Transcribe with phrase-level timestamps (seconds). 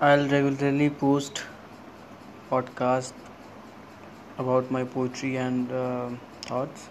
[0.00, 1.44] I'll regularly post
[2.50, 3.12] podcast
[4.38, 6.10] about my poetry and uh,
[6.42, 6.88] thoughts.